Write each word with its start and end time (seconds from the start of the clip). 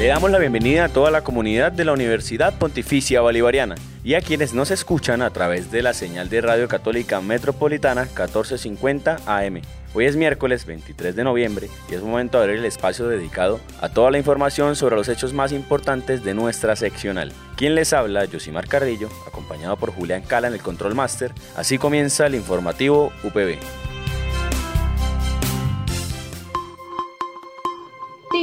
Le 0.00 0.06
damos 0.06 0.30
la 0.30 0.38
bienvenida 0.38 0.86
a 0.86 0.88
toda 0.88 1.10
la 1.10 1.20
comunidad 1.20 1.72
de 1.72 1.84
la 1.84 1.92
Universidad 1.92 2.54
Pontificia 2.58 3.20
Bolivariana 3.20 3.74
y 4.02 4.14
a 4.14 4.22
quienes 4.22 4.54
nos 4.54 4.70
escuchan 4.70 5.20
a 5.20 5.28
través 5.28 5.70
de 5.70 5.82
la 5.82 5.92
señal 5.92 6.30
de 6.30 6.40
Radio 6.40 6.68
Católica 6.68 7.20
Metropolitana 7.20 8.04
1450 8.04 9.18
AM. 9.26 9.60
Hoy 9.92 10.06
es 10.06 10.16
miércoles 10.16 10.64
23 10.64 11.14
de 11.14 11.22
noviembre 11.22 11.68
y 11.90 11.94
es 11.96 12.00
momento 12.00 12.38
de 12.38 12.44
abrir 12.44 12.60
el 12.60 12.64
espacio 12.64 13.08
dedicado 13.08 13.60
a 13.82 13.90
toda 13.90 14.10
la 14.10 14.16
información 14.16 14.74
sobre 14.74 14.96
los 14.96 15.06
hechos 15.10 15.34
más 15.34 15.52
importantes 15.52 16.24
de 16.24 16.32
nuestra 16.32 16.76
seccional. 16.76 17.30
Quien 17.58 17.74
les 17.74 17.92
habla, 17.92 18.26
Josimar 18.26 18.68
Carrillo, 18.68 19.10
acompañado 19.28 19.76
por 19.76 19.92
Julián 19.92 20.22
Cala 20.22 20.48
en 20.48 20.54
el 20.54 20.62
Control 20.62 20.94
Master. 20.94 21.34
Así 21.56 21.76
comienza 21.76 22.26
el 22.26 22.36
informativo 22.36 23.12
UPB. 23.22 23.58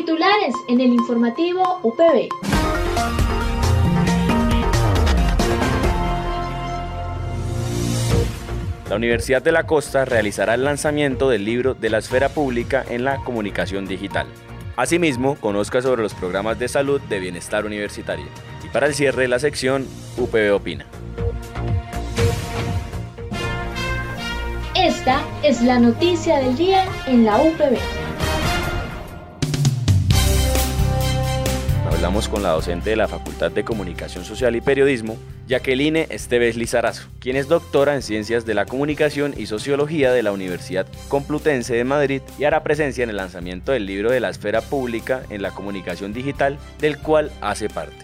Titulares 0.08 0.56
en 0.70 0.80
el 0.80 0.94
informativo 0.94 1.82
UPB. 1.84 2.30
La 8.90 8.96
Universidad 8.96 9.42
de 9.42 9.52
la 9.52 9.68
Costa 9.68 10.06
realizará 10.06 10.54
el 10.54 10.64
lanzamiento 10.64 11.28
del 11.28 11.44
libro 11.44 11.74
de 11.74 11.90
la 11.90 11.98
esfera 11.98 12.30
pública 12.30 12.86
en 12.88 13.04
la 13.04 13.18
comunicación 13.26 13.86
digital. 13.86 14.28
Asimismo, 14.78 15.36
conozca 15.36 15.82
sobre 15.82 16.04
los 16.04 16.14
programas 16.14 16.58
de 16.58 16.70
salud 16.70 17.02
de 17.02 17.20
bienestar 17.20 17.66
universitario. 17.66 18.28
Y 18.64 18.70
para 18.70 18.88
el 18.88 18.94
cierre 18.94 19.24
de 19.24 19.28
la 19.28 19.40
sección, 19.40 19.86
UPB 20.16 20.54
Opina. 20.56 20.86
Esta 24.74 25.22
es 25.44 25.62
la 25.62 25.80
noticia 25.80 26.38
del 26.38 26.56
día 26.56 26.86
en 27.08 27.26
la 27.26 27.42
UPB. 27.42 27.97
Hablamos 31.98 32.30
con 32.30 32.44
la 32.44 32.52
docente 32.52 32.92
de 32.92 32.96
la 32.96 33.08
Facultad 33.08 33.50
de 33.50 33.66
Comunicación 33.66 34.24
Social 34.24 34.56
y 34.56 34.62
Periodismo, 34.62 35.18
Jacqueline 35.48 36.06
Esteves 36.12 36.56
Lizarazo, 36.56 37.08
quien 37.20 37.36
es 37.36 37.48
doctora 37.48 37.96
en 37.96 38.04
Ciencias 38.04 38.46
de 38.46 38.54
la 38.54 38.68
Comunicación 38.68 39.34
y 39.36 39.48
Sociología 39.48 40.12
de 40.12 40.22
la 40.22 40.32
Universidad 40.32 40.86
Complutense 41.08 41.74
de 41.74 41.84
Madrid 41.86 42.22
y 42.38 42.44
hará 42.44 42.62
presencia 42.62 43.04
en 43.04 43.10
el 43.10 43.16
lanzamiento 43.16 43.72
del 43.72 43.88
libro 43.88 44.12
de 44.12 44.20
la 44.20 44.30
esfera 44.30 44.62
pública 44.62 45.24
en 45.32 45.42
la 45.42 45.50
comunicación 45.50 46.14
digital, 46.14 46.60
del 46.80 47.00
cual 47.00 47.32
hace 47.42 47.68
parte. 47.68 47.98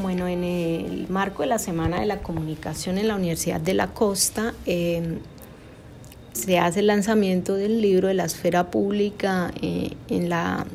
Bueno, 0.00 0.28
en 0.28 0.44
el 0.44 1.08
marco 1.08 1.42
de 1.42 1.48
la 1.48 1.58
Semana 1.58 1.98
de 1.98 2.06
la 2.06 2.18
Comunicación 2.18 2.98
en 2.98 3.08
la 3.08 3.16
Universidad 3.16 3.60
de 3.60 3.74
la 3.74 3.88
Costa, 3.88 4.54
eh, 4.64 5.18
se 6.34 6.60
hace 6.60 6.80
el 6.80 6.86
lanzamiento 6.86 7.56
del 7.56 7.82
libro 7.82 8.06
de 8.06 8.14
la 8.14 8.26
esfera 8.26 8.70
pública 8.70 9.50
eh, 9.60 9.90
en 10.08 10.28
la 10.28 10.66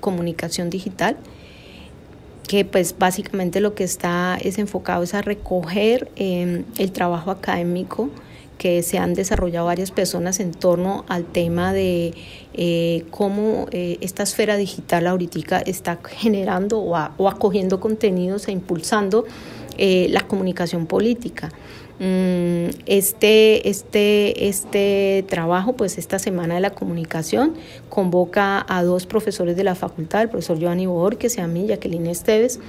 comunicación 0.00 0.70
digital 0.70 1.18
que 2.46 2.64
pues 2.64 2.96
básicamente 2.98 3.60
lo 3.60 3.74
que 3.74 3.84
está 3.84 4.38
es 4.40 4.58
enfocado 4.58 5.02
es 5.02 5.14
a 5.14 5.22
recoger 5.22 6.10
em, 6.16 6.64
el 6.78 6.92
trabajo 6.92 7.30
académico 7.30 8.10
que 8.58 8.82
se 8.82 8.98
han 8.98 9.12
desarrollado 9.12 9.66
varias 9.66 9.90
personas 9.90 10.40
en 10.40 10.52
torno 10.52 11.04
al 11.08 11.24
tema 11.24 11.72
de 11.72 12.14
eh, 12.54 13.04
cómo 13.10 13.66
eh, 13.70 13.98
esta 14.00 14.22
esfera 14.22 14.56
digital 14.56 15.06
ahorita 15.06 15.58
está 15.58 15.98
generando 16.02 16.78
o, 16.78 16.96
o 17.18 17.28
acogiendo 17.28 17.80
contenidos 17.80 18.48
e 18.48 18.52
impulsando 18.52 19.24
eh, 19.78 20.08
la 20.10 20.22
comunicación 20.22 20.86
política. 20.86 21.50
Mm, 21.98 22.68
este, 22.84 23.70
este, 23.70 24.48
este 24.48 25.24
trabajo, 25.28 25.74
pues 25.74 25.96
esta 25.96 26.18
Semana 26.18 26.56
de 26.56 26.60
la 26.60 26.70
Comunicación, 26.70 27.54
convoca 27.88 28.66
a 28.68 28.82
dos 28.82 29.06
profesores 29.06 29.56
de 29.56 29.64
la 29.64 29.74
facultad, 29.74 30.22
el 30.22 30.28
profesor 30.28 30.58
Giovanni 30.58 30.86
Borges 30.86 31.38
y 31.38 31.40
a 31.40 31.46
mí, 31.46 31.66
Jacqueline 31.66 32.08
Esteves, 32.08 32.60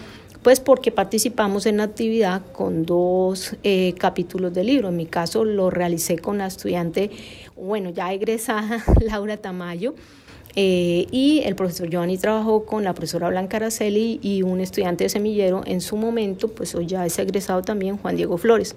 pues 0.43 0.61
porque 0.61 0.91
participamos 0.91 1.65
en 1.65 1.77
la 1.77 1.83
actividad 1.83 2.41
con 2.53 2.85
dos 2.85 3.57
eh, 3.63 3.93
capítulos 3.97 4.53
del 4.53 4.67
libro. 4.67 4.87
En 4.87 4.95
mi 4.95 5.05
caso 5.05 5.43
lo 5.43 5.69
realicé 5.69 6.19
con 6.19 6.37
la 6.37 6.47
estudiante, 6.47 7.11
bueno, 7.57 7.89
ya 7.89 8.13
egresada, 8.13 8.81
Laura 9.01 9.35
Tamayo, 9.35 9.93
eh, 10.55 11.07
y 11.11 11.41
el 11.45 11.55
profesor 11.55 11.89
Giovanni 11.89 12.17
trabajó 12.17 12.65
con 12.65 12.83
la 12.83 12.93
profesora 12.93 13.29
Blanca 13.29 13.57
Araceli 13.57 14.19
y 14.21 14.41
un 14.41 14.59
estudiante 14.59 15.03
de 15.03 15.09
semillero 15.09 15.61
en 15.65 15.81
su 15.81 15.97
momento, 15.97 16.47
pues 16.47 16.73
hoy 16.75 16.87
ya 16.87 17.05
es 17.05 17.19
egresado 17.19 17.61
también, 17.61 17.97
Juan 17.97 18.15
Diego 18.15 18.37
Flores. 18.37 18.75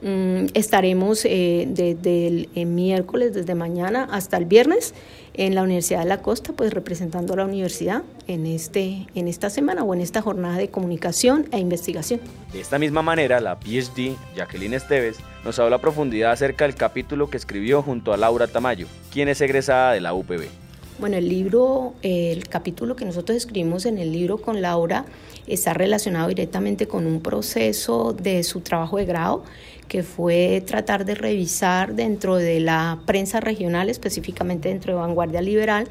Mm, 0.00 0.46
estaremos 0.54 1.24
eh, 1.24 1.66
desde 1.68 2.28
el 2.28 2.48
eh, 2.54 2.64
miércoles, 2.64 3.34
desde 3.34 3.56
mañana 3.56 4.08
hasta 4.12 4.36
el 4.36 4.44
viernes 4.44 4.94
en 5.34 5.56
la 5.56 5.62
Universidad 5.62 6.00
de 6.00 6.06
la 6.06 6.22
Costa, 6.22 6.52
pues 6.52 6.72
representando 6.72 7.32
a 7.32 7.36
la 7.38 7.44
universidad 7.44 8.02
en, 8.28 8.46
este, 8.46 9.06
en 9.16 9.26
esta 9.26 9.50
semana 9.50 9.82
o 9.82 9.94
en 9.94 10.00
esta 10.00 10.22
jornada 10.22 10.56
de 10.56 10.68
comunicación 10.68 11.46
e 11.50 11.58
investigación. 11.58 12.20
De 12.52 12.60
esta 12.60 12.78
misma 12.78 13.02
manera, 13.02 13.40
la 13.40 13.58
PhD 13.58 14.14
Jacqueline 14.36 14.74
Esteves 14.74 15.16
nos 15.44 15.58
habla 15.58 15.76
a 15.76 15.80
profundidad 15.80 16.30
acerca 16.30 16.64
del 16.64 16.76
capítulo 16.76 17.28
que 17.28 17.36
escribió 17.36 17.82
junto 17.82 18.12
a 18.12 18.16
Laura 18.16 18.46
Tamayo, 18.46 18.86
quien 19.12 19.28
es 19.28 19.40
egresada 19.40 19.92
de 19.92 20.00
la 20.00 20.14
UPB. 20.14 20.67
Bueno, 20.98 21.16
el 21.16 21.28
libro, 21.28 21.94
el 22.02 22.48
capítulo 22.48 22.96
que 22.96 23.04
nosotros 23.04 23.36
escribimos 23.36 23.86
en 23.86 23.98
el 23.98 24.10
libro 24.10 24.38
con 24.38 24.60
Laura 24.60 25.04
está 25.46 25.72
relacionado 25.72 26.26
directamente 26.26 26.88
con 26.88 27.06
un 27.06 27.20
proceso 27.20 28.12
de 28.20 28.42
su 28.42 28.62
trabajo 28.62 28.96
de 28.96 29.04
grado 29.04 29.44
que 29.86 30.02
fue 30.02 30.60
tratar 30.66 31.04
de 31.04 31.14
revisar 31.14 31.94
dentro 31.94 32.34
de 32.34 32.58
la 32.58 32.98
prensa 33.06 33.38
regional, 33.38 33.90
específicamente 33.90 34.70
dentro 34.70 34.92
de 34.92 34.98
Vanguardia 34.98 35.40
Liberal, 35.40 35.86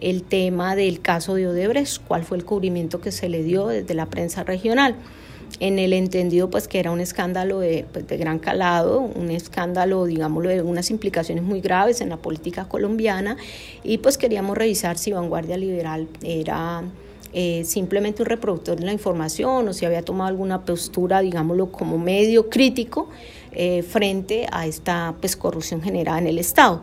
el 0.00 0.22
tema 0.22 0.74
del 0.74 1.02
caso 1.02 1.34
de 1.34 1.48
Odebrecht, 1.48 2.02
cuál 2.08 2.24
fue 2.24 2.38
el 2.38 2.46
cubrimiento 2.46 3.02
que 3.02 3.12
se 3.12 3.28
le 3.28 3.42
dio 3.42 3.66
desde 3.66 3.92
la 3.92 4.06
prensa 4.06 4.42
regional 4.42 4.96
en 5.60 5.78
el 5.78 5.92
entendido 5.92 6.50
pues 6.50 6.68
que 6.68 6.78
era 6.78 6.90
un 6.90 7.00
escándalo 7.00 7.60
de, 7.60 7.86
pues, 7.92 8.06
de, 8.06 8.16
gran 8.16 8.38
calado, 8.38 9.00
un 9.00 9.30
escándalo, 9.30 10.04
digámoslo, 10.04 10.50
de 10.50 10.62
unas 10.62 10.90
implicaciones 10.90 11.44
muy 11.44 11.60
graves 11.60 12.00
en 12.00 12.10
la 12.10 12.16
política 12.16 12.68
colombiana 12.68 13.36
y 13.82 13.98
pues 13.98 14.18
queríamos 14.18 14.56
revisar 14.56 14.98
si 14.98 15.12
Vanguardia 15.12 15.56
Liberal 15.56 16.08
era 16.22 16.82
eh, 17.32 17.64
simplemente 17.64 18.22
un 18.22 18.26
reproductor 18.26 18.78
de 18.78 18.86
la 18.86 18.92
información 18.92 19.68
o 19.68 19.72
si 19.72 19.84
había 19.84 20.02
tomado 20.02 20.28
alguna 20.28 20.64
postura, 20.64 21.20
digámoslo, 21.20 21.70
como 21.70 21.98
medio 21.98 22.48
crítico 22.48 23.10
eh, 23.52 23.82
frente 23.82 24.46
a 24.50 24.66
esta 24.66 25.14
pues, 25.20 25.36
corrupción 25.36 25.82
generada 25.82 26.18
en 26.18 26.26
el 26.28 26.38
Estado. 26.38 26.82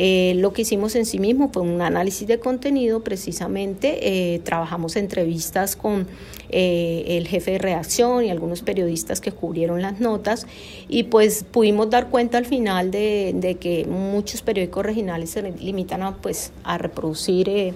Eh, 0.00 0.34
lo 0.36 0.52
que 0.52 0.62
hicimos 0.62 0.94
en 0.94 1.04
sí 1.04 1.18
mismo 1.18 1.50
fue 1.52 1.62
un 1.62 1.82
análisis 1.82 2.28
de 2.28 2.38
contenido, 2.38 3.02
precisamente 3.02 4.34
eh, 4.34 4.38
trabajamos 4.38 4.94
entrevistas 4.94 5.74
con 5.74 6.06
eh, 6.50 7.04
el 7.18 7.26
jefe 7.26 7.50
de 7.50 7.58
redacción 7.58 8.24
y 8.24 8.30
algunos 8.30 8.62
periodistas 8.62 9.20
que 9.20 9.32
cubrieron 9.32 9.82
las 9.82 9.98
notas 9.98 10.46
y 10.88 11.02
pues 11.02 11.42
pudimos 11.42 11.90
dar 11.90 12.10
cuenta 12.10 12.38
al 12.38 12.46
final 12.46 12.92
de, 12.92 13.56
que 13.60 13.86
muchos 13.86 14.40
periódicos 14.42 14.86
regionales 14.86 15.30
se 15.30 15.42
limitan 15.50 16.04
a, 16.04 16.14
pues, 16.14 16.52
a 16.62 16.78
reproducir, 16.78 17.74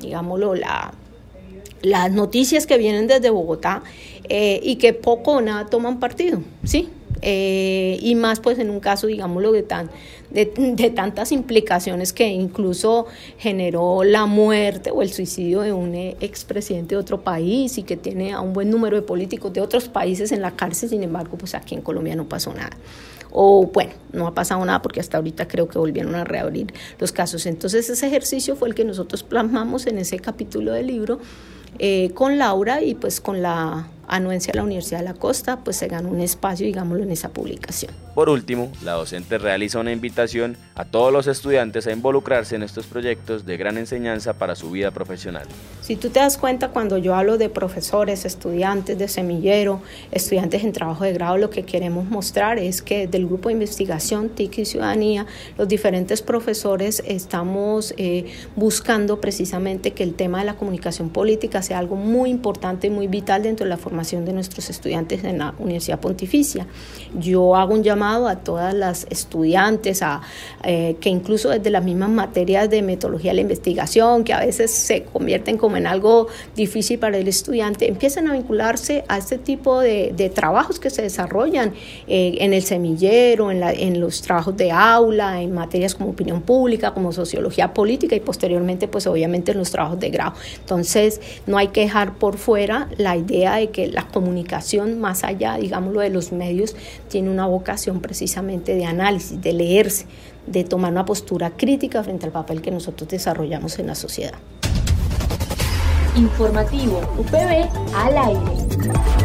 digámoslo, 0.00 0.56
la, 0.56 0.92
las 1.82 2.10
noticias 2.10 2.66
que 2.66 2.78
vienen 2.78 3.06
desde 3.06 3.30
Bogotá 3.30 3.84
y 4.28 4.74
que 4.76 4.92
poco 4.92 5.34
o 5.34 5.40
nada 5.40 5.66
toman 5.66 6.00
partido, 6.00 6.42
¿sí? 6.64 6.88
Eh, 7.22 7.98
y 8.00 8.14
más 8.14 8.40
pues 8.40 8.58
en 8.58 8.70
un 8.70 8.80
caso, 8.80 9.06
digámoslo, 9.06 9.52
de, 9.52 9.62
tan, 9.62 9.90
de, 10.30 10.92
tantas 10.94 11.32
implicaciones 11.32 12.12
que 12.12 12.28
incluso 12.28 13.06
generó 13.38 14.04
la 14.04 14.26
muerte 14.26 14.90
o 14.90 15.02
el 15.02 15.12
suicidio 15.12 15.60
de 15.60 15.72
un 15.72 15.94
expresidente 15.94 16.94
de 16.94 17.00
otro 17.00 17.22
país 17.22 17.78
y 17.78 17.82
que 17.82 17.96
tiene 17.96 18.32
a 18.32 18.40
un 18.40 18.52
buen 18.52 18.70
número 18.70 18.96
de 18.96 19.02
políticos 19.02 19.52
de 19.52 19.60
otros 19.60 19.88
países 19.88 20.32
en 20.32 20.40
la 20.42 20.52
cárcel, 20.52 20.88
sin 20.88 21.02
embargo, 21.02 21.36
pues 21.36 21.54
aquí 21.54 21.74
en 21.74 21.82
Colombia 21.82 22.16
no 22.16 22.28
pasó 22.28 22.52
nada. 22.54 22.76
O 23.32 23.70
bueno, 23.72 23.92
no 24.12 24.26
ha 24.26 24.34
pasado 24.34 24.64
nada 24.64 24.82
porque 24.82 25.00
hasta 25.00 25.16
ahorita 25.18 25.46
creo 25.46 25.68
que 25.68 25.78
volvieron 25.78 26.14
a 26.16 26.24
reabrir 26.24 26.72
los 26.98 27.12
casos. 27.12 27.46
Entonces 27.46 27.88
ese 27.88 28.06
ejercicio 28.06 28.56
fue 28.56 28.68
el 28.68 28.74
que 28.74 28.84
nosotros 28.84 29.22
plasmamos 29.22 29.86
en 29.86 29.98
ese 29.98 30.18
capítulo 30.18 30.72
del 30.72 30.88
libro 30.88 31.20
eh, 31.78 32.10
con 32.14 32.38
Laura 32.38 32.82
y 32.82 32.94
pues 32.94 33.20
con 33.20 33.40
la 33.40 33.88
anuencia 34.10 34.52
a 34.52 34.56
la 34.56 34.64
Universidad 34.64 34.98
de 34.98 35.04
la 35.04 35.14
Costa, 35.14 35.60
pues 35.60 35.76
se 35.76 35.86
gana 35.86 36.08
un 36.08 36.20
espacio, 36.20 36.66
digámoslo, 36.66 37.04
en 37.04 37.12
esa 37.12 37.28
publicación. 37.28 37.92
Por 38.14 38.28
último, 38.28 38.72
la 38.82 38.92
docente 38.92 39.38
realiza 39.38 39.78
una 39.78 39.92
invitación 39.92 40.56
a 40.74 40.84
todos 40.84 41.12
los 41.12 41.28
estudiantes 41.28 41.86
a 41.86 41.92
involucrarse 41.92 42.56
en 42.56 42.64
estos 42.64 42.86
proyectos 42.86 43.46
de 43.46 43.56
gran 43.56 43.78
enseñanza 43.78 44.32
para 44.32 44.56
su 44.56 44.70
vida 44.70 44.90
profesional. 44.90 45.46
Si 45.80 45.94
tú 45.94 46.10
te 46.10 46.18
das 46.18 46.36
cuenta 46.36 46.68
cuando 46.68 46.98
yo 46.98 47.14
hablo 47.14 47.38
de 47.38 47.48
profesores, 47.48 48.24
estudiantes 48.24 48.98
de 48.98 49.06
semillero, 49.06 49.80
estudiantes 50.10 50.64
en 50.64 50.72
trabajo 50.72 51.04
de 51.04 51.12
grado, 51.12 51.38
lo 51.38 51.50
que 51.50 51.62
queremos 51.62 52.04
mostrar 52.06 52.58
es 52.58 52.82
que 52.82 53.06
del 53.06 53.26
grupo 53.26 53.48
de 53.48 53.54
investigación 53.54 54.30
TIC 54.30 54.58
y 54.58 54.64
Ciudadanía, 54.64 55.26
los 55.56 55.68
diferentes 55.68 56.20
profesores 56.20 57.02
estamos 57.06 57.94
eh, 57.96 58.26
buscando 58.56 59.20
precisamente 59.20 59.92
que 59.92 60.02
el 60.02 60.14
tema 60.14 60.40
de 60.40 60.46
la 60.46 60.56
comunicación 60.56 61.10
política 61.10 61.62
sea 61.62 61.78
algo 61.78 61.94
muy 61.94 62.30
importante 62.30 62.88
y 62.88 62.90
muy 62.90 63.06
vital 63.06 63.44
dentro 63.44 63.64
de 63.64 63.70
la 63.70 63.76
formación 63.76 63.99
de 64.00 64.32
nuestros 64.32 64.70
estudiantes 64.70 65.22
en 65.24 65.38
la 65.38 65.54
Universidad 65.58 66.00
Pontificia. 66.00 66.66
Yo 67.18 67.54
hago 67.54 67.74
un 67.74 67.82
llamado 67.82 68.28
a 68.28 68.36
todas 68.36 68.72
las 68.72 69.06
estudiantes 69.10 70.02
a, 70.02 70.22
eh, 70.64 70.96
que 71.00 71.10
incluso 71.10 71.50
desde 71.50 71.68
las 71.68 71.84
mismas 71.84 72.08
materias 72.08 72.70
de 72.70 72.80
metodología 72.80 73.32
de 73.32 73.36
la 73.36 73.40
investigación, 73.42 74.24
que 74.24 74.32
a 74.32 74.40
veces 74.40 74.70
se 74.70 75.02
convierten 75.02 75.58
como 75.58 75.76
en 75.76 75.86
algo 75.86 76.28
difícil 76.56 76.98
para 76.98 77.18
el 77.18 77.28
estudiante, 77.28 77.88
empiecen 77.88 78.26
a 78.28 78.32
vincularse 78.32 79.04
a 79.06 79.18
este 79.18 79.36
tipo 79.36 79.80
de, 79.80 80.32
trabajos 80.34 80.78
que 80.80 80.90
se 80.90 81.02
desarrollan 81.02 81.74
eh, 82.06 82.36
en 82.40 82.54
el 82.54 82.62
semillero, 82.62 83.50
en, 83.50 83.60
la, 83.60 83.72
en 83.72 84.00
los 84.00 84.22
trabajos 84.22 84.56
de 84.56 84.70
aula, 84.70 85.42
en 85.42 85.52
materias 85.52 85.94
como 85.94 86.10
opinión 86.10 86.40
pública, 86.40 86.94
como 86.94 87.12
sociología 87.12 87.74
política 87.74 88.16
y 88.16 88.20
posteriormente 88.20 88.88
pues 88.88 89.06
obviamente 89.06 89.52
en 89.52 89.58
los 89.58 89.70
trabajos 89.70 90.00
de 90.00 90.08
grado. 90.08 90.34
Entonces 90.58 91.20
no 91.46 91.58
hay 91.58 91.68
que 91.68 91.82
dejar 91.82 92.14
por 92.14 92.38
fuera 92.38 92.88
la 92.96 93.16
idea 93.16 93.56
de 93.56 93.70
que 93.70 93.89
la 93.92 94.06
comunicación 94.06 95.00
más 95.00 95.24
allá, 95.24 95.56
digámoslo, 95.56 96.00
de 96.00 96.10
los 96.10 96.32
medios, 96.32 96.76
tiene 97.08 97.30
una 97.30 97.46
vocación 97.46 98.00
precisamente 98.00 98.74
de 98.74 98.84
análisis, 98.84 99.40
de 99.40 99.52
leerse, 99.52 100.06
de 100.46 100.64
tomar 100.64 100.92
una 100.92 101.04
postura 101.04 101.50
crítica 101.50 102.02
frente 102.02 102.26
al 102.26 102.32
papel 102.32 102.62
que 102.62 102.70
nosotros 102.70 103.08
desarrollamos 103.08 103.78
en 103.78 103.86
la 103.86 103.94
sociedad. 103.94 104.38
Informativo 106.16 107.00
UPB 107.18 107.68
al 107.94 108.18
aire. 108.18 109.20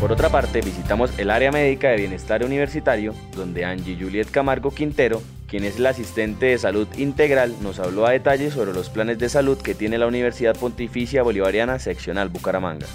Por 0.00 0.12
otra 0.12 0.30
parte, 0.30 0.62
visitamos 0.62 1.10
el 1.18 1.30
área 1.30 1.52
médica 1.52 1.90
de 1.90 1.96
bienestar 1.98 2.42
universitario, 2.42 3.14
donde 3.36 3.66
Angie 3.66 3.98
Juliet 4.00 4.30
Camargo 4.30 4.70
Quintero, 4.70 5.20
quien 5.50 5.64
es 5.64 5.80
la 5.80 5.90
asistente 5.90 6.46
de 6.46 6.58
salud 6.58 6.86
integral, 6.96 7.56
nos 7.60 7.80
habló 7.80 8.06
a 8.06 8.12
detalle 8.12 8.52
sobre 8.52 8.72
los 8.72 8.88
planes 8.88 9.18
de 9.18 9.28
salud 9.28 9.58
que 9.58 9.74
tiene 9.74 9.98
la 9.98 10.06
Universidad 10.06 10.56
Pontificia 10.56 11.24
Bolivariana 11.24 11.80
Seccional 11.80 12.28
Bucaramanga. 12.28 12.86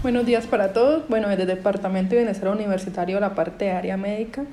Buenos 0.00 0.24
días 0.24 0.46
para 0.46 0.72
todos. 0.72 1.08
Bueno, 1.08 1.28
desde 1.28 1.42
el 1.42 1.48
Departamento 1.48 2.10
de 2.10 2.18
Bienestar 2.22 2.50
Universitario, 2.50 3.18
la 3.18 3.34
parte 3.34 3.64
de 3.64 3.72
área 3.72 3.96
médica, 3.96 4.44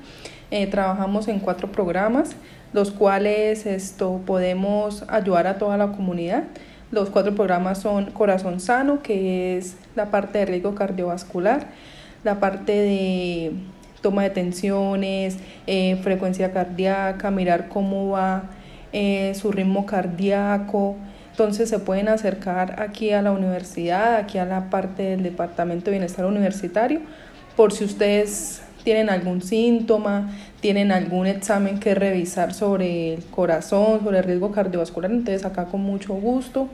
eh, 0.50 0.66
trabajamos 0.66 1.28
en 1.28 1.38
cuatro 1.38 1.70
programas, 1.70 2.34
los 2.72 2.90
cuales 2.90 3.64
esto 3.64 4.20
podemos 4.26 5.04
ayudar 5.06 5.46
a 5.46 5.56
toda 5.56 5.76
la 5.76 5.92
comunidad. 5.92 6.42
Los 6.90 7.10
cuatro 7.10 7.32
programas 7.36 7.78
son 7.78 8.06
Corazón 8.06 8.58
Sano, 8.58 9.02
que 9.02 9.56
es 9.56 9.76
la 9.94 10.10
parte 10.10 10.38
de 10.38 10.46
riesgo 10.46 10.74
cardiovascular, 10.74 11.68
la 12.24 12.40
parte 12.40 12.72
de 12.72 13.52
toma 14.06 14.22
de 14.22 14.30
tensiones, 14.30 15.36
eh, 15.66 15.98
frecuencia 16.00 16.52
cardíaca, 16.52 17.32
mirar 17.32 17.68
cómo 17.68 18.10
va 18.10 18.44
eh, 18.92 19.32
su 19.34 19.50
ritmo 19.50 19.84
cardíaco. 19.84 20.94
Entonces 21.32 21.68
se 21.68 21.80
pueden 21.80 22.06
acercar 22.06 22.80
aquí 22.80 23.10
a 23.10 23.20
la 23.20 23.32
universidad, 23.32 24.14
aquí 24.14 24.38
a 24.38 24.44
la 24.44 24.70
parte 24.70 25.02
del 25.02 25.24
Departamento 25.24 25.86
de 25.86 25.90
Bienestar 25.90 26.24
Universitario, 26.24 27.00
por 27.56 27.72
si 27.72 27.82
ustedes 27.82 28.62
tienen 28.86 29.10
algún 29.10 29.42
síntoma, 29.42 30.30
tienen 30.60 30.92
algún 30.92 31.26
examen 31.26 31.80
que 31.80 31.96
revisar 31.96 32.54
sobre 32.54 33.14
el 33.14 33.24
corazón, 33.24 34.04
sobre 34.04 34.18
el 34.18 34.24
riesgo 34.24 34.52
cardiovascular, 34.52 35.10
entonces 35.10 35.44
acá 35.44 35.64
con 35.64 35.80
mucho 35.80 36.14
gusto. 36.14 36.68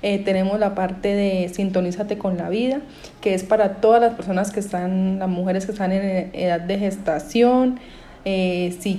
Eh, 0.00 0.20
tenemos 0.20 0.60
la 0.60 0.76
parte 0.76 1.08
de 1.16 1.50
Sintonízate 1.52 2.18
con 2.18 2.36
la 2.36 2.50
vida, 2.50 2.82
que 3.20 3.34
es 3.34 3.42
para 3.42 3.80
todas 3.80 4.00
las 4.00 4.14
personas 4.14 4.52
que 4.52 4.60
están, 4.60 5.18
las 5.18 5.28
mujeres 5.28 5.66
que 5.66 5.72
están 5.72 5.90
en 5.90 6.30
edad 6.34 6.60
de 6.60 6.78
gestación, 6.78 7.80
eh, 8.28 8.76
si 8.80 8.96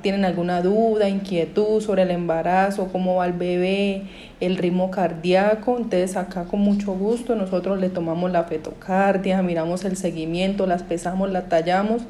tienen 0.00 0.24
alguna 0.24 0.62
duda, 0.62 1.06
inquietud 1.06 1.82
sobre 1.82 2.04
el 2.04 2.10
embarazo, 2.10 2.88
cómo 2.90 3.16
va 3.16 3.26
el 3.26 3.34
bebé, 3.34 4.04
el 4.40 4.56
ritmo 4.56 4.90
cardíaco, 4.90 5.76
entonces 5.76 6.16
acá 6.16 6.44
con 6.44 6.60
mucho 6.60 6.94
gusto 6.94 7.36
nosotros 7.36 7.78
le 7.78 7.90
tomamos 7.90 8.32
la 8.32 8.44
fetocardia, 8.44 9.42
miramos 9.42 9.84
el 9.84 9.98
seguimiento, 9.98 10.66
las 10.66 10.82
pesamos, 10.84 11.30
la 11.30 11.50
tallamos, 11.50 12.00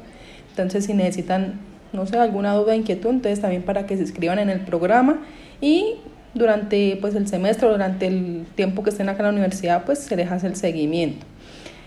entonces 0.51 0.85
si 0.85 0.93
necesitan, 0.93 1.59
no 1.91 2.05
sé, 2.05 2.17
alguna 2.17 2.53
duda, 2.53 2.77
inquietud, 2.77 3.09
entonces 3.09 3.41
también 3.41 3.63
para 3.63 3.85
que 3.85 3.97
se 3.97 4.03
inscriban 4.03 4.39
en 4.39 4.49
el 4.49 4.61
programa 4.61 5.19
y 5.59 5.95
durante 6.33 6.97
pues 7.01 7.13
el 7.15 7.27
semestre, 7.27 7.67
durante 7.67 8.07
el 8.07 8.45
tiempo 8.55 8.83
que 8.83 8.91
estén 8.91 9.09
acá 9.09 9.19
en 9.19 9.25
la 9.25 9.31
universidad, 9.31 9.83
pues 9.83 9.99
se 9.99 10.15
les 10.15 10.31
hace 10.31 10.47
el 10.47 10.55
seguimiento. 10.55 11.25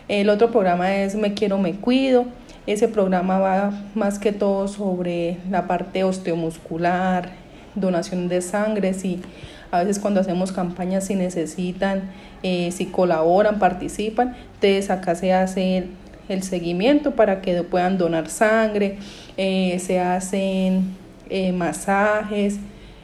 El 0.07 0.29
otro 0.29 0.51
programa 0.51 0.97
es 0.97 1.15
Me 1.15 1.33
Quiero, 1.33 1.57
Me 1.57 1.73
Cuido. 1.73 2.27
Ese 2.67 2.89
programa 2.89 3.39
va 3.39 3.73
más 3.95 4.19
que 4.19 4.33
todo 4.33 4.67
sobre 4.67 5.37
la 5.51 5.69
parte 5.69 6.03
osteomuscular, 6.03 7.31
donación 7.77 8.29
de 8.29 8.41
sangre, 8.41 8.93
si 8.93 9.21
a 9.71 9.81
veces 9.81 10.01
cuando 10.01 10.21
hacemos 10.21 10.51
campañas 10.51 11.05
si 11.05 11.15
necesitan, 11.15 12.11
eh, 12.43 12.73
si 12.73 12.87
colaboran, 12.87 13.61
participan, 13.61 14.35
entonces 14.55 14.91
acá 14.91 15.15
se 15.15 15.33
hace 15.33 15.89
el, 16.29 16.43
seguimiento 16.43 17.13
para 17.13 17.41
que 17.41 17.63
puedan 17.63 17.99
donar 17.99 18.29
sangre, 18.29 18.99
eh, 19.37 19.79
se 19.79 20.01
hacen 20.01 20.97
eh, 21.31 21.53
masajes, 21.53 22.59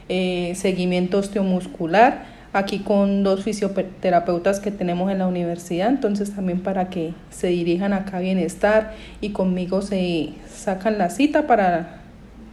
seguimiento 0.07 1.17
osteomuscular 1.17 2.32
aquí 2.53 2.79
con 2.79 3.23
dos 3.23 3.43
fisioterapeutas 3.43 4.59
que 4.59 4.69
tenemos 4.69 5.11
en 5.11 5.17
la 5.17 5.27
universidad, 5.27 5.89
entonces 5.89 6.33
también 6.35 6.61
para 6.61 6.89
que 6.89 7.13
se 7.31 7.47
dirijan 7.47 7.93
acá 7.93 8.17
a 8.17 8.19
bienestar 8.21 8.93
y 9.21 9.29
conmigo 9.29 9.81
se 9.81 10.29
sacan 10.47 10.99
la 10.99 11.09
cita 11.09 11.47
para 11.47 11.97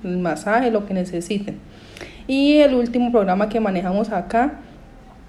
el 0.03 0.17
masaje, 0.17 0.71
lo 0.71 0.87
que 0.87 0.95
necesiten. 0.95 1.59
Y 2.27 2.59
el 2.59 2.75
último 2.75 3.13
programa 3.13 3.51
que 3.51 3.61
manejamos 3.61 4.11
acá 4.11 4.55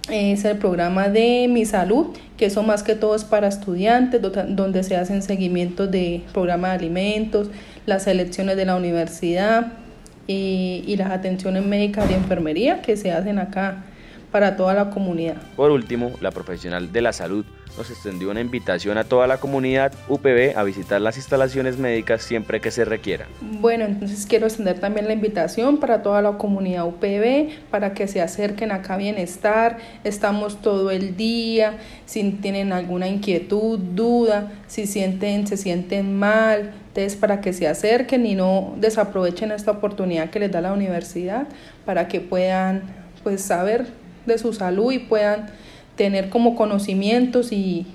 es 0.09 0.45
el 0.45 0.57
programa 0.57 1.09
de 1.09 1.47
Mi 1.49 1.65
Salud, 1.65 2.07
que 2.37 2.45
eso 2.45 2.63
más 2.63 2.81
que 2.81 2.95
todo 2.95 3.15
es 3.15 3.25
para 3.25 3.47
estudiantes, 3.47 4.21
donde 4.21 4.83
se 4.83 4.95
hacen 4.95 5.21
seguimientos 5.21 5.91
de 5.91 6.23
programa 6.33 6.69
de 6.69 6.75
alimentos, 6.75 7.49
las 7.85 8.03
selecciones 8.03 8.55
de 8.55 8.65
la 8.65 8.77
universidad 8.77 9.73
y, 10.27 10.83
y 10.87 10.95
las 10.95 11.11
atenciones 11.11 11.65
médicas 11.65 12.07
de 12.07 12.15
enfermería 12.15 12.81
que 12.81 12.95
se 12.95 13.11
hacen 13.11 13.37
acá 13.37 13.83
para 14.31 14.55
toda 14.55 14.73
la 14.73 14.89
comunidad. 14.89 15.37
Por 15.55 15.71
último, 15.71 16.11
la 16.21 16.31
profesional 16.31 16.91
de 16.91 17.01
la 17.01 17.13
salud 17.13 17.45
nos 17.77 17.89
extendió 17.89 18.29
una 18.29 18.41
invitación 18.41 18.97
a 18.97 19.03
toda 19.03 19.27
la 19.27 19.37
comunidad 19.37 19.93
UPB 20.09 20.57
a 20.57 20.63
visitar 20.63 20.99
las 20.99 21.17
instalaciones 21.17 21.77
médicas 21.77 22.21
siempre 22.21 22.59
que 22.59 22.71
se 22.71 22.85
requiera. 22.85 23.27
Bueno, 23.41 23.85
entonces 23.85 24.25
quiero 24.25 24.47
extender 24.47 24.79
también 24.79 25.07
la 25.07 25.13
invitación 25.13 25.77
para 25.77 26.01
toda 26.01 26.21
la 26.21 26.37
comunidad 26.37 26.85
UPB 26.85 27.69
para 27.69 27.93
que 27.93 28.07
se 28.07 28.21
acerquen 28.21 28.71
acá 28.71 28.95
a 28.95 28.97
Bienestar. 28.97 29.77
Estamos 30.03 30.61
todo 30.61 30.91
el 30.91 31.15
día, 31.15 31.77
si 32.05 32.31
tienen 32.31 32.73
alguna 32.73 33.07
inquietud, 33.07 33.79
duda, 33.79 34.51
si 34.67 34.85
sienten, 34.85 35.47
se 35.47 35.57
sienten 35.57 36.17
mal, 36.17 36.73
entonces 36.87 37.15
para 37.15 37.39
que 37.39 37.53
se 37.53 37.67
acerquen 37.67 38.25
y 38.25 38.35
no 38.35 38.73
desaprovechen 38.77 39.51
esta 39.51 39.71
oportunidad 39.71 40.29
que 40.29 40.39
les 40.39 40.51
da 40.51 40.59
la 40.59 40.73
universidad 40.73 41.47
para 41.85 42.09
que 42.09 42.19
puedan 42.19 42.83
pues 43.23 43.41
saber 43.41 43.87
de 44.25 44.37
su 44.37 44.53
salud 44.53 44.91
y 44.91 44.99
puedan 44.99 45.47
tener 45.95 46.29
como 46.29 46.55
conocimientos 46.55 47.51
y, 47.51 47.85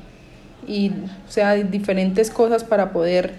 y 0.66 0.90
o 0.90 1.30
sea, 1.30 1.54
diferentes 1.54 2.30
cosas 2.30 2.64
para 2.64 2.92
poder, 2.92 3.34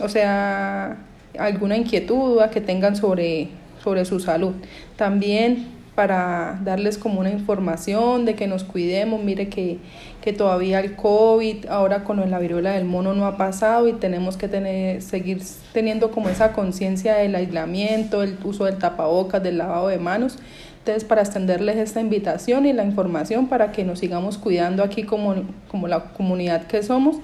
o 0.00 0.08
sea, 0.08 0.98
alguna 1.38 1.76
inquietud 1.76 2.40
que 2.50 2.60
tengan 2.60 2.96
sobre, 2.96 3.48
sobre 3.82 4.04
su 4.04 4.20
salud. 4.20 4.52
También 4.96 5.82
para 5.94 6.58
darles 6.64 6.96
como 6.96 7.20
una 7.20 7.30
información 7.30 8.24
de 8.24 8.34
que 8.34 8.46
nos 8.46 8.64
cuidemos, 8.64 9.22
mire 9.22 9.48
que, 9.50 9.78
que 10.22 10.32
todavía 10.32 10.80
el 10.80 10.96
COVID, 10.96 11.66
ahora 11.66 12.02
con 12.04 12.30
la 12.30 12.38
viruela 12.38 12.72
del 12.72 12.86
mono 12.86 13.12
no 13.12 13.26
ha 13.26 13.36
pasado 13.36 13.86
y 13.88 13.92
tenemos 13.92 14.38
que 14.38 14.48
tener, 14.48 15.02
seguir 15.02 15.42
teniendo 15.74 16.10
como 16.10 16.30
esa 16.30 16.52
conciencia 16.52 17.16
del 17.16 17.34
aislamiento, 17.34 18.22
el 18.22 18.38
uso 18.42 18.64
del 18.64 18.78
tapabocas, 18.78 19.42
del 19.42 19.58
lavado 19.58 19.88
de 19.88 19.98
manos 19.98 20.38
entonces, 20.84 21.04
para 21.04 21.22
extenderles 21.22 21.76
esta 21.76 22.00
invitación 22.00 22.66
y 22.66 22.72
la 22.72 22.84
información 22.84 23.46
para 23.46 23.70
que 23.70 23.84
nos 23.84 24.00
sigamos 24.00 24.36
cuidando 24.36 24.82
aquí 24.82 25.04
como, 25.04 25.36
como 25.68 25.86
la 25.86 26.06
comunidad 26.06 26.66
que 26.66 26.82
somos 26.82 27.18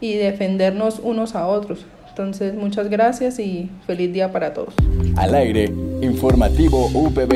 y 0.00 0.14
defendernos 0.14 0.98
unos 0.98 1.36
a 1.36 1.46
otros. 1.46 1.86
Entonces, 2.08 2.54
muchas 2.54 2.90
gracias 2.90 3.38
y 3.38 3.70
feliz 3.86 4.12
día 4.12 4.32
para 4.32 4.52
todos. 4.52 4.74
Al 5.14 5.36
aire, 5.36 5.72
informativo 6.02 6.88
UPB. 6.92 7.34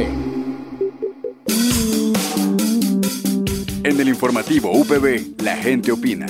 En 3.84 4.00
el 4.00 4.08
informativo 4.08 4.72
UPB, 4.72 5.40
la 5.44 5.56
gente 5.58 5.92
opina. 5.92 6.26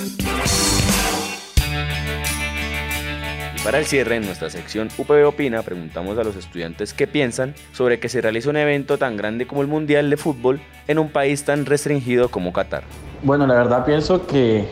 Para 3.65 3.79
el 3.79 3.87
cierre, 3.87 4.17
en 4.17 4.25
nuestra 4.25 4.49
sección 4.51 4.89
UPB 4.97 5.27
Opina, 5.27 5.63
preguntamos 5.63 6.17
a 6.17 6.23
los 6.23 6.37
estudiantes 6.37 6.95
qué 6.95 7.09
piensan 7.09 7.55
sobre 7.73 7.99
que 7.99 8.09
se 8.09 8.21
realice 8.21 8.49
un 8.49 8.57
evento 8.57 8.99
tan 8.99 9.17
grande 9.17 9.49
como 9.49 9.63
el 9.63 9.67
Mundial 9.67 10.09
de 10.11 10.17
Fútbol 10.17 10.61
en 10.87 10.99
un 10.99 11.11
país 11.11 11.45
tan 11.45 11.67
restringido 11.67 12.29
como 12.31 12.53
Qatar. 12.53 12.85
Bueno, 13.23 13.49
la 13.49 13.55
verdad 13.55 13.85
pienso 13.85 14.27
que 14.27 14.65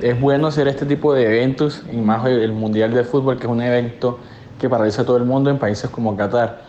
es 0.00 0.18
bueno 0.18 0.46
hacer 0.46 0.68
este 0.68 0.86
tipo 0.86 1.12
de 1.12 1.26
eventos, 1.26 1.84
y 1.92 1.96
más 1.96 2.26
el 2.26 2.52
Mundial 2.52 2.94
de 2.94 3.04
Fútbol, 3.04 3.36
que 3.36 3.44
es 3.44 3.52
un 3.52 3.60
evento 3.60 4.18
que 4.58 4.70
paraliza 4.70 5.02
a 5.02 5.04
todo 5.04 5.18
el 5.18 5.24
mundo 5.24 5.50
en 5.50 5.58
países 5.58 5.90
como 5.90 6.16
Qatar, 6.16 6.62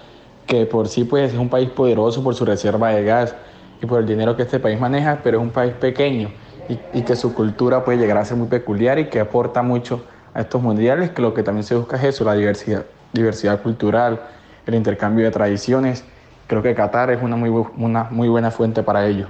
que 0.46 0.66
por 0.66 0.90
sí 0.90 1.06
pues, 1.06 1.32
es 1.32 1.40
un 1.40 1.50
país 1.50 1.70
poderoso 1.70 2.22
por 2.22 2.36
su 2.36 2.44
reserva 2.44 2.90
de 2.90 3.06
gas 3.06 3.34
y 3.82 3.86
por 3.86 4.02
el 4.02 4.06
dinero 4.06 4.36
que 4.36 4.44
este 4.44 4.60
país 4.60 4.80
maneja, 4.80 5.22
pero 5.24 5.40
es 5.40 5.44
un 5.44 5.52
país 5.52 5.74
pequeño 5.74 6.32
y, 6.68 7.00
y 7.00 7.02
que 7.04 7.16
su 7.16 7.34
cultura 7.34 7.86
puede 7.86 7.98
llegar 7.98 8.18
a 8.18 8.26
ser 8.26 8.36
muy 8.36 8.50
peculiar 8.50 9.00
y 9.00 9.06
que 9.06 9.22
aporta 9.22 9.62
mucho 9.64 10.04
a 10.34 10.42
estos 10.42 10.62
mundiales, 10.62 11.12
que 11.12 11.22
lo 11.22 11.34
que 11.34 11.44
también 11.44 11.64
se 11.64 11.76
busca 11.76 11.98
es 11.98 12.04
eso, 12.04 12.24
la 12.24 12.34
diversidad, 12.34 12.86
diversidad 13.14 13.62
cultural, 13.62 14.22
el 14.66 14.76
intercambio 14.76 15.26
de 15.26 15.32
tradiciones. 15.32 16.04
Creo 16.48 16.62
que 16.62 16.74
Qatar 16.76 17.12
es 17.12 17.22
una 17.22 17.36
muy, 17.36 17.50
una 17.78 18.06
muy 18.06 18.28
buena 18.28 18.52
fuente 18.52 18.84
para 18.84 19.06
ello. 19.08 19.28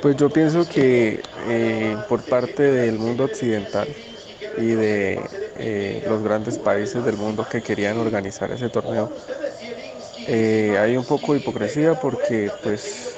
Pues 0.00 0.16
yo 0.16 0.30
pienso 0.30 0.68
que 0.68 1.22
eh, 1.48 1.96
por 2.08 2.22
parte 2.22 2.62
del 2.64 2.98
mundo 2.98 3.24
occidental 3.24 3.88
y 4.58 4.70
de 4.72 5.20
eh, 5.56 6.04
los 6.08 6.22
grandes 6.22 6.58
países 6.58 7.04
del 7.04 7.16
mundo 7.16 7.46
que 7.48 7.62
querían 7.62 7.98
organizar 7.98 8.50
ese 8.50 8.68
torneo, 8.68 9.12
eh, 10.26 10.76
hay 10.80 10.96
un 10.96 11.04
poco 11.04 11.32
de 11.32 11.38
hipocresía 11.38 11.94
porque 11.94 12.50
pues 12.62 13.16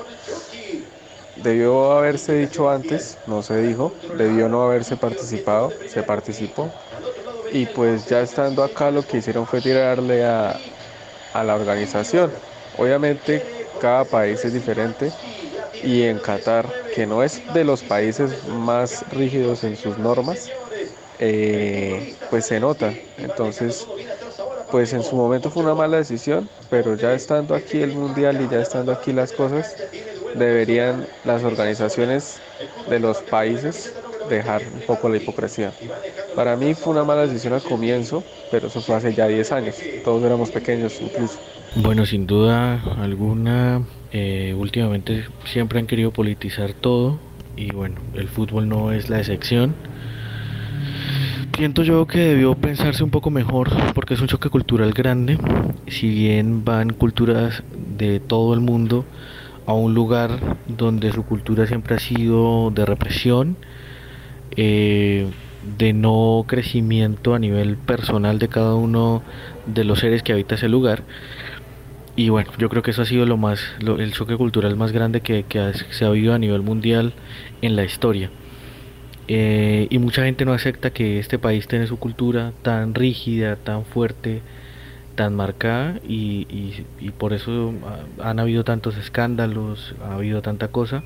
debió 1.37 1.93
haberse 1.93 2.35
dicho 2.35 2.71
antes, 2.71 3.19
no 3.27 3.43
se 3.43 3.61
dijo, 3.61 3.95
debió 4.17 4.49
no 4.49 4.63
haberse 4.63 4.97
participado, 4.97 5.73
se 5.87 6.03
participó 6.03 6.71
y 7.55 7.67
pues 7.67 8.07
ya 8.07 8.21
estando 8.21 8.65
acá 8.65 8.91
lo 8.91 9.07
que 9.07 9.19
hicieron 9.19 9.47
fue 9.47 9.61
tirarle 9.61 10.25
a, 10.25 10.61
la 11.33 11.55
organización. 11.55 12.33
Obviamente 12.77 13.41
cada 13.81 14.05
país 14.05 14.45
es 14.45 14.53
diferente 14.53 15.13
y 15.85 16.03
en 16.03 16.19
Qatar, 16.19 16.67
que 16.91 17.07
no 17.07 17.23
es 17.23 17.43
de 17.53 17.63
los 17.65 17.85
países 17.85 18.45
más 18.45 19.05
rígidos 19.13 19.63
en 19.63 19.77
sus 19.77 19.99
normas, 19.99 20.51
eh, 21.21 22.17
pues 22.29 22.47
se 22.47 22.59
nota. 22.59 22.93
Entonces, 23.19 23.87
pues 24.69 24.93
en 24.93 25.05
su 25.05 25.15
momento 25.15 25.49
fue 25.49 25.63
una 25.63 25.77
mala 25.77 25.99
decisión, 25.99 26.51
pero 26.69 26.97
ya 26.97 27.15
estando 27.15 27.55
aquí 27.55 27.83
el 27.83 27.93
mundial 27.93 28.41
y 28.41 28.49
ya 28.49 28.61
estando 28.61 28.91
aquí 28.91 29.13
las 29.13 29.33
cosas, 29.33 29.79
deberían 30.33 31.07
las 31.23 31.45
organizaciones 31.45 32.43
de 32.85 32.99
los 32.99 33.23
países 33.23 33.95
dejar 34.29 34.63
un 34.73 34.81
poco 34.81 35.09
la 35.09 35.17
hipocresía. 35.17 35.73
Para 36.35 36.57
mí 36.57 36.75
fue 36.75 36.93
una 36.93 37.05
mala 37.05 37.27
decisión 37.27 37.53
al 37.53 37.63
comienzo, 37.63 38.23
pero 38.51 38.69
eso 38.69 38.81
fue 38.81 38.95
hace 38.95 39.15
ya 39.15 39.27
10 39.27 39.53
años. 39.53 39.77
Todos 40.05 40.23
éramos 40.23 40.51
pequeños 40.51 41.01
incluso. 41.01 41.39
Bueno, 41.77 42.07
sin 42.07 42.27
duda 42.27 42.81
alguna, 43.01 43.83
eh, 44.13 44.55
últimamente 44.57 45.25
siempre 45.45 45.81
han 45.81 45.87
querido 45.87 46.13
politizar 46.13 46.73
todo 46.73 47.19
y 47.57 47.73
bueno, 47.73 47.97
el 48.15 48.29
fútbol 48.29 48.69
no 48.69 48.93
es 48.93 49.09
la 49.09 49.19
excepción. 49.19 49.75
Siento 51.57 51.85
yo 51.85 52.07
que 52.07 52.19
debió 52.19 52.57
pensarse 52.57 53.05
un 53.05 53.11
poco 53.11 53.31
mejor 53.31 53.71
porque 53.95 54.15
es 54.15 54.21
un 54.21 54.27
choque 54.27 54.51
cultural 54.51 54.93
grande. 54.93 55.39
Si 55.87 56.09
bien 56.09 56.65
van 56.65 56.91
culturas 56.91 57.63
de 57.97 58.19
todo 58.19 58.55
el 58.55 58.61
mundo 58.61 59.05
a 59.67 59.73
un 59.73 59.95
lugar 59.95 60.59
donde 60.67 61.13
su 61.13 61.25
cultura 61.25 61.67
siempre 61.67 61.95
ha 61.95 61.99
sido 61.99 62.71
de 62.71 62.85
represión, 62.85 63.57
eh, 64.57 65.27
de 65.79 65.93
no 65.93 66.45
crecimiento 66.47 67.35
a 67.35 67.39
nivel 67.39 67.77
personal 67.77 68.39
de 68.39 68.49
cada 68.49 68.75
uno 68.75 69.23
de 69.67 69.85
los 69.85 70.01
seres 70.01 70.23
que 70.23 70.33
habita 70.33 70.57
ese 70.57 70.69
lugar. 70.69 71.03
Y 72.17 72.29
bueno, 72.29 72.51
yo 72.59 72.69
creo 72.69 72.83
que 72.83 72.93
eso 72.93 73.03
ha 73.03 73.07
sido 73.07 73.27
lo 73.27 73.37
más, 73.37 73.61
el 73.81 74.13
choque 74.13 74.37
cultural 74.37 74.77
más 74.77 74.93
grande 74.93 75.21
que, 75.21 75.45
se 75.91 76.05
ha 76.05 76.11
vivido 76.11 76.35
a 76.35 76.39
nivel 76.39 76.63
mundial 76.63 77.13
en 77.61 77.77
la 77.77 77.85
historia. 77.85 78.31
Eh, 79.27 79.87
y 79.91 79.99
mucha 79.99 80.25
gente 80.25 80.45
no 80.45 80.53
acepta 80.53 80.91
que 80.91 81.19
este 81.19 81.39
país 81.39 81.67
tiene 81.67 81.87
su 81.87 81.99
cultura 81.99 82.53
tan 82.63 82.95
rígida, 82.95 83.57
tan 83.57 83.85
fuerte, 83.85 84.43
tan 85.17 85.35
marcada 85.35 85.99
y, 86.07 86.47
y 87.01 87.11
por 87.11 87.33
eso 87.33 87.73
han 88.21 88.39
habido 88.39 88.65
tantos 88.65 88.97
escándalos, 88.97 89.95
ha 90.05 90.17
habido 90.17 90.43
tanta 90.43 90.69
cosa 90.69 91.05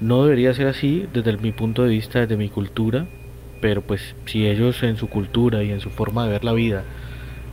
no 0.00 0.24
debería 0.24 0.54
ser 0.54 0.68
así 0.68 1.06
desde 1.12 1.36
mi 1.36 1.52
punto 1.52 1.82
de 1.82 1.90
vista, 1.90 2.20
desde 2.20 2.36
mi 2.36 2.48
cultura, 2.48 3.06
pero 3.60 3.82
pues 3.82 4.14
si 4.26 4.46
ellos 4.46 4.82
en 4.82 4.96
su 4.96 5.08
cultura 5.08 5.62
y 5.62 5.70
en 5.70 5.80
su 5.80 5.90
forma 5.90 6.24
de 6.24 6.32
ver 6.32 6.44
la 6.44 6.52
vida 6.52 6.84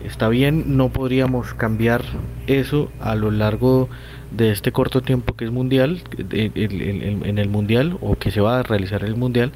está 0.03 0.29
bien, 0.29 0.77
no 0.77 0.89
podríamos 0.89 1.53
cambiar 1.53 2.03
eso 2.47 2.91
a 2.99 3.15
lo 3.15 3.31
largo 3.31 3.89
de 4.31 4.51
este 4.51 4.71
corto 4.71 5.01
tiempo 5.01 5.35
que 5.35 5.45
es 5.45 5.51
mundial, 5.51 6.01
en 6.29 7.37
el 7.37 7.49
mundial 7.49 7.97
o 8.01 8.15
que 8.15 8.31
se 8.31 8.41
va 8.41 8.59
a 8.59 8.63
realizar 8.63 9.03
el 9.03 9.15
mundial, 9.15 9.51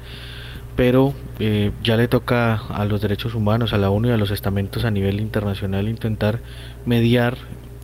pero 0.76 1.12
eh, 1.38 1.72
ya 1.82 1.96
le 1.96 2.08
toca 2.08 2.54
a 2.54 2.84
los 2.84 3.00
derechos 3.00 3.34
humanos, 3.34 3.72
a 3.72 3.78
la 3.78 3.90
ONU 3.90 4.08
y 4.08 4.12
a 4.12 4.16
los 4.16 4.30
estamentos 4.30 4.84
a 4.84 4.90
nivel 4.90 5.20
internacional 5.20 5.88
intentar 5.88 6.40
mediar 6.86 7.36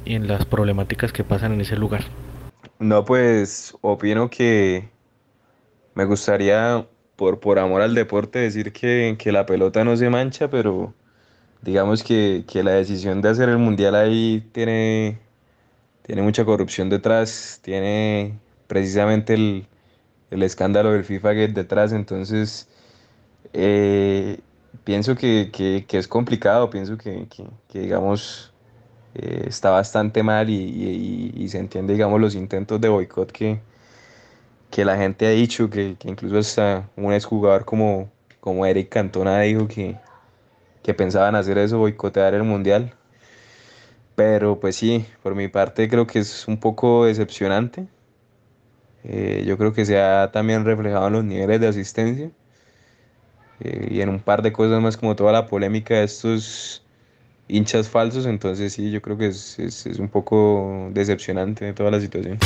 en 0.05 0.29
las 0.29 0.45
problemáticas 0.45 1.13
que 1.13 1.25
pasan 1.25 1.53
en 1.53 1.61
ese 1.61 1.77
lugar. 1.77 2.05
No, 2.79 3.05
pues 3.05 3.75
opino 3.81 4.29
que 4.31 4.89
me 5.97 6.05
gustaría, 6.05 6.87
por, 7.17 7.41
por 7.41 7.59
amor 7.59 7.83
al 7.83 7.95
deporte, 7.95 8.39
decir 8.39 8.73
que, 8.73 9.17
la 9.33 9.47
pelota 9.47 9.83
no 9.85 9.97
se 9.97 10.11
mancha, 10.11 10.51
pero 10.51 10.95
digamos 11.63 12.05
que, 12.05 12.45
la 12.55 12.73
decisión 12.73 13.23
de 13.23 13.31
hacer 13.31 13.49
el 13.49 13.59
mundial 13.59 13.95
ahí 13.97 14.47
tiene, 14.53 15.19
tiene 16.03 16.23
mucha 16.23 16.45
corrupción 16.45 16.91
detrás, 16.91 17.61
tiene 17.63 18.39
precisamente 18.69 19.35
el, 19.35 19.67
escándalo 20.43 20.93
del 20.93 21.05
FIFA 21.05 21.33
Gate 21.33 21.53
detrás, 21.55 21.93
entonces 21.93 22.69
eh, 23.55 24.41
pienso 24.85 25.17
que, 25.17 25.87
es 25.91 26.09
complicado, 26.09 26.69
pienso 26.69 26.99
que, 26.99 27.27
digamos 27.73 28.53
eh, 29.15 29.45
está 29.49 29.71
bastante 29.71 30.23
mal 30.23 30.51
y, 30.51 31.33
y, 31.35 31.49
se 31.49 31.59
entiende 31.59 31.95
digamos 31.95 32.21
los 32.21 32.35
intentos 32.35 32.81
de 32.83 32.89
boicot 32.91 33.33
que, 33.33 33.61
que 34.71 34.85
la 34.85 34.97
gente 34.97 35.27
ha 35.27 35.31
dicho, 35.31 35.71
que, 35.71 35.97
incluso 36.05 36.39
hasta 36.39 36.89
un 36.97 37.13
exjugador 37.13 37.65
como, 37.65 38.11
como 38.41 38.67
Eric 38.67 38.89
Cantona 38.91 39.41
dijo 39.41 39.69
que, 39.69 39.97
que 40.83 40.95
pensaban 40.95 41.35
hacer 41.35 41.59
eso, 41.59 41.79
boicotear 41.79 42.35
el 42.35 42.43
mundial. 42.45 42.95
Pero 44.15 44.59
pues 44.61 44.77
sí, 44.77 45.07
por 45.23 45.35
mi 45.35 45.49
parte 45.49 45.89
creo 45.89 46.07
que 46.07 46.21
es 46.21 46.49
un 46.49 46.59
poco 46.59 47.05
decepcionante. 47.05 47.87
Eh, 49.05 49.45
yo 49.47 49.59
creo 49.59 49.73
que 49.73 49.85
se 49.85 50.01
ha 50.01 50.33
también 50.33 50.65
reflejado 50.65 51.07
en 51.09 51.13
los 51.13 51.25
niveles 51.25 51.61
de 51.61 51.69
asistencia 51.69 52.31
eh, 53.61 53.89
y 53.91 54.01
en 54.01 54.09
un 54.09 54.21
par 54.21 54.43
de 54.43 54.53
cosas 54.53 54.83
más 54.83 54.97
como 54.97 55.15
toda 55.15 55.33
la 55.33 55.47
polémica 55.47 55.95
de 55.95 56.05
estos 56.05 56.86
hinchas 57.49 57.89
falsos, 57.89 58.27
entonces 58.27 58.73
sí, 58.73 58.91
yo 58.91 59.01
creo 59.01 59.17
que 59.17 59.29
es, 59.29 59.57
es, 59.59 59.87
un 59.99 60.09
poco 60.09 60.91
decepcionante 60.93 61.73
toda 61.73 61.93
la 61.93 62.01
situación. 62.01 62.39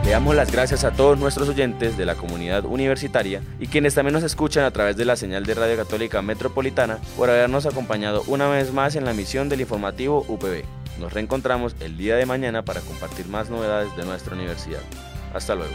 Le 0.04 0.10
damos 0.10 0.34
las 0.34 0.52
gracias 0.52 0.84
a 0.84 0.92
todos 0.92 1.18
nuestros 1.18 1.48
oyentes 1.48 1.96
de 1.96 2.04
la 2.04 2.16
comunidad 2.16 2.66
universitaria 2.66 3.40
y 3.58 3.68
quienes 3.68 3.94
también 3.94 4.12
nos 4.12 4.24
escuchan 4.24 4.64
a 4.64 4.70
través 4.70 4.96
de 4.96 5.04
la 5.04 5.16
señal 5.16 5.44
de 5.46 5.54
Radio 5.54 5.76
Católica 5.76 6.22
Metropolitana 6.22 6.98
por 7.16 7.30
habernos 7.30 7.66
acompañado 7.66 8.24
una 8.26 8.48
vez 8.48 8.72
más 8.72 8.96
en 8.96 9.04
la 9.04 9.14
misión 9.14 9.48
del 9.48 9.60
informativo 9.62 10.24
UPB. 10.28 10.64
Nos 11.00 11.12
reencontramos 11.12 11.76
el 11.80 11.96
día 11.96 12.16
de 12.16 12.26
mañana 12.26 12.64
para 12.64 12.80
compartir 12.80 13.28
más 13.28 13.48
novedades 13.48 13.96
de 13.96 14.04
nuestra 14.04 14.34
universidad. 14.34 14.82
Hasta 15.32 15.54
luego. 15.54 15.74